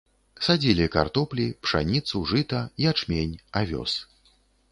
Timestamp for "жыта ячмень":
2.33-3.39